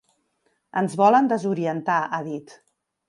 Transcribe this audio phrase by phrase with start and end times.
[0.81, 2.57] Ens volen desorientar, ha dit.